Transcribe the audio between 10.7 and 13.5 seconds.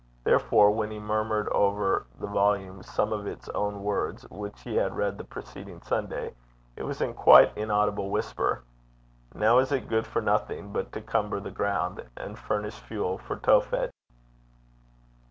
but to cumber the ground, and furnish fuel for